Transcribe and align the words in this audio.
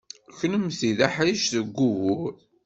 Kennemti 0.39 0.91
d 0.97 0.99
aḥric 1.07 1.41
seg 1.51 1.77
ugur. 1.89 2.33